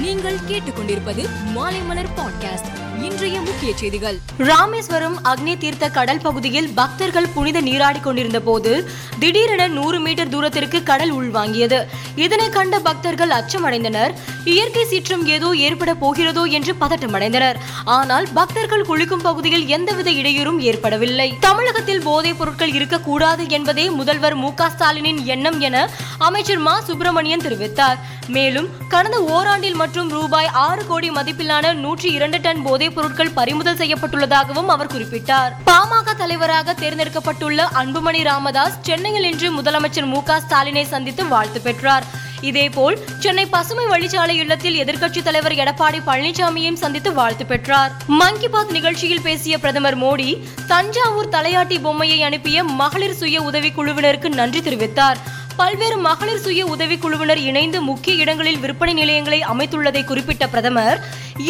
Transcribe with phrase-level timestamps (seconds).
[0.00, 4.18] நீங்கள் கேட்டுக்கொண்டிருப்பது மாலைமலர் பாட்காஸ்ட் இன்றைய முக்கிய செய்திகள்.
[4.38, 11.14] ராமேஸ்வரம் அக்னி தீர்த்த கடல் பகுதியில் பக்தர்கள் புனித நீராடி கொண்டிருந்த போது திடீரென நூறு மீட்டர் தூரத்திற்கு கடல்
[11.14, 11.86] உள்வாங்கியது.
[12.16, 14.14] இதனை கண்ட பக்தர்கள் அச்சமடைந்தனர்.
[14.44, 17.56] இயற்கை சீற்றம் ஏதோ ஏற்பட போகிறதோ என்று பதட்டமடைந்தனர்.
[17.84, 21.36] ஆனால் பக்தர்கள் குளிக்கும் பகுதியில் எந்தவித இடையூறும் ஏற்படவில்லை.
[21.40, 26.80] தமிழகத்தில் போதைப் பொருட்கள் இருக்கக்கூடாது என்பதே முதல்வர் மு க ஸ்டாலினின் எண்ணம் என அமைச்சர் மா.
[26.80, 27.98] சுப்பிரமணியன் தெரிவித்தார்.
[28.26, 34.66] மேலும் கடந்த ஓராண்டில் மற்றும் ரூபாய் ஆறு கோடி மதிப்பிலான நூற்றி இரண்டு டன் போதைப் பொருட்கள் பறிமுதல் செய்யப்பட்டுள்ளதாகவும்
[34.66, 35.52] அவர் குறிப்பிட்டார்.
[35.66, 42.04] பாமக தலைவராக தேர்ந்தெடுக்கப்பட்டுள்ள அன்புமணி ராமதாஸ் சென்னையில் இன்று முதலமைச்சர் மு ஸ்டாலினை சந்தித்து வாழ்த்து பெற்றார்.
[42.40, 47.92] இதேபோல் சென்னை பசுமை வழிச்சாலை இல்லத்தில் எதிர்க்கட்சித் தலைவர் எடப்பாடி பழனிசாமியையும் சந்தித்து வாழ்த்து பெற்றார்.
[48.06, 54.28] மன் கி பாத் நிகழ்ச்சியில் பேசிய பிரதமர் மோடி தஞ்சாவூர் தலையாட்டி பொம்மையை அனுப்பிய மகளிர் சுய உதவி குழுவினருக்கு
[54.28, 55.16] நன்றி தெரிவித்தார்.
[55.58, 60.98] பல்வேறு மகளிர் சுய உதவி குழுவினர் இணைந்து முக்கிய இடங்களில் விற்பனை நிலையங்களை அமைத்துள்ளதை குறிப்பிட்ட பிரதமர்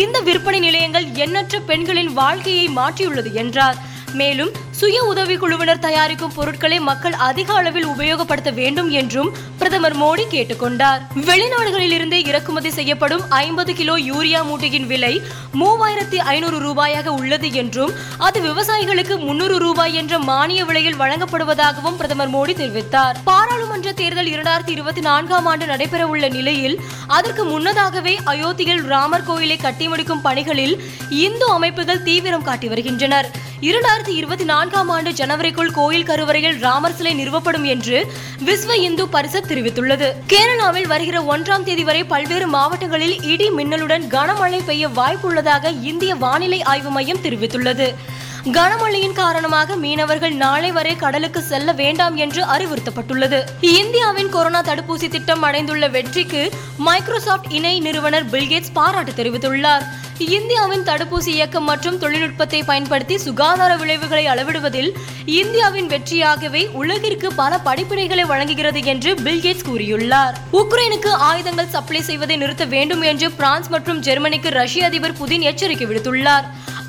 [0.03, 3.79] இந்த விற்பனை நிலையங்கள் எண்ணற்ற பெண்களின் வாழ்க்கையை மாற்றியுள்ளது என்றார்.
[4.15, 11.01] மேலும் சுய உதவி குழுவினர் தயாரிக்கும் பொருட்களை மக்கள் அதிக அளவில் உபயோகப்படுத்த வேண்டும் என்றும் பிரதமர் மோடி கேட்டுக்கொண்டார்.
[11.15, 15.21] வெளிநாடுகளில் இருந்து இறக்குமதி செய்யப்படும் ஐம்பது கிலோ யூரியா மூட்டையின் விலை
[15.55, 22.55] மூவாயிரத்தி ஐநூறு ரூபாயாக உள்ளது என்றும் அது விவசாயிகளுக்கு முன்னூறு ரூபாய் என்ற மானிய விலையில் வழங்கப்படுவதாகவும் பிரதமர் மோடி
[22.55, 23.17] தெரிவித்தார்.
[23.25, 29.89] பாராளுமன்ற தேர்தல் இரண்டாயிரத்தி இருபத்தி நான்காம் ஆண்டு நடைபெற உள்ள நிலையில் அதற்கு முன்னதாகவே அயோத்தியில் ராமர் கோயிலை கட்டி
[29.89, 33.48] முடிக்கும் பணிகளில் இந்து அமைப்புகள் தீவிரம் காட்டி வருகின்றனர்.
[33.63, 38.13] இரண்டாயிரத்தி இருபத்தி நான்காம் ஆண்டு ஜனவரிக்குள் கோயில் கருவறையில் ராமர் சிலை நிறுவப்படும் என்று
[38.45, 40.13] விஸ்வ இந்து பரிசத் தெரிவித்துள்ளது.
[40.29, 46.91] கேரளாவில் வருகிற ஒன்றாம் தேதி வரை பல்வேறு மாவட்டங்களில் இடி மின்னலுடன் கனமழை பெய்ய வாய்ப்புள்ளதாக இந்திய வானிலை ஆய்வு
[46.91, 47.95] மையம் தெரிவித்துள்ளது.
[48.45, 53.45] கனமழையின் காரணமாக மீனவர்கள் நாளை வரை கடலுக்கு செல்ல வேண்டாம் என்று அறிவுறுத்தப்பட்டுள்ளது.
[53.61, 59.83] இந்தியாவின் கொரோனா தடுப்பூசி திட்டம் அடைந்துள்ள வெற்றிக்கு மைக்ரோசாப்ட் இணை நிறுவனர் பில்கேட்ஸ் பாராட்டு தெரிவித்துள்ளார்.
[60.19, 64.95] இந்தியாவின் தடுப்பூசி இயக்கம் மற்றும் தொழில்நுட்பத்தை பயன்படுத்தி சுகாதார விளைவுகளை அளவிடுவதில்
[65.25, 70.35] இந்தியாவின் வெற்றியாகவே உலகிற்கு பல படிப்பினைகளை வழங்குகிறது என்று பில்கேட்ஸ் கூறியுள்ளார்.
[70.53, 76.45] உக்ரைனுக்கு ஆயுதங்கள் சப்ளை செய்வதை நிறுத்த வேண்டும் என்று பிரான்ஸ் மற்றும் ஜெர்மனிக்கு ரஷ்ய அதிபர் புதின் எச்சரிக்கை விடுத்துள்ளார்.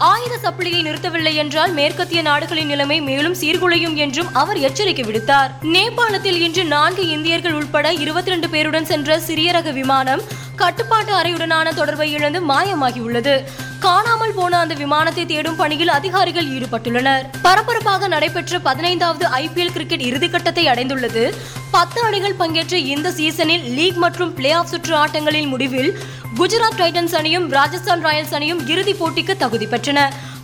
[0.07, 5.49] ஆயுத சப்ளையை நிறுத்தவில்லை என்றால் மேற்கத்திய நாடுகளின் நிலைமை மேலும் சீர்குலையும் என்றும் அவர் எச்சரிக்கை விடுத்தார்.
[5.61, 10.21] நேபாளத்தில் இன்று நான்கு இந்தியர்கள் உட்பட இருபத்தி ரெண்டு பேருடன் சென்ற சிறிய ரக விமானம்
[10.55, 13.43] கட்டுப்பாட்டு அறையுடனான தொடர்பை இழந்து மாயமாகியுள்ளது.
[13.79, 17.25] காணாமல் போன அந்த விமானத்தை தேடும் பணியில் அதிகாரிகள் ஈடுபட்டுள்ளனர்.
[17.41, 21.33] பரபரப்பாக நடைபெற்ற பதினைந்தாவது ஐபிஎல் கிரிக்கெட் இறுதிக்கட்டத்தை அடைந்துள்ளது.
[21.79, 25.91] பத்து அணிகள் பங்கேற்ற இந்த சீசனில் லீக் மற்றும் பிளே ஆஃப் சுற்று ஆட்டங்களின் முடிவில்
[26.37, 29.99] குஜராத் டைட்டன்ஸ் அணியும் ராஜஸ்தான் ராயல்ஸ் அணியும் இறுதிப் போட்டிக்கு தகுதி பெற்றன.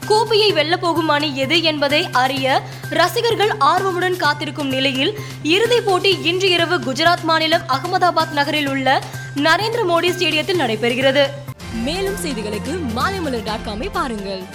[0.05, 5.13] கோப்பையை வெல்ல போகும் அணி எது என்பதை அறிய ரசிகர்கள் ஆர்வமுடன் காத்திருக்கும் நிலையில்
[5.43, 9.01] இறுதிப் போட்டி இன்று இரவு குஜராத் மாநிலம் அகமதாபாத் நகரில் உள்ள
[9.35, 11.25] நரேந்திர மோடி ஸ்டேடியத்தில் நடைபெறுகிறது.
[11.73, 14.45] மேலும் செய்திகளுக்கு மாலைமலர் டாட் காமை பாருங்கள்.